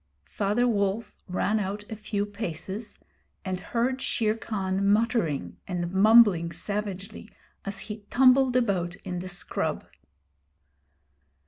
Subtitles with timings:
[0.25, 2.97] Father Wolf ran out a few paces
[3.45, 7.29] and heard Shere Khan muttering and mumbling savagely,
[7.65, 9.85] as he tumbled about in the scrub.